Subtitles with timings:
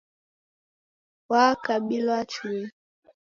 [1.29, 2.59] Wakabilwa chui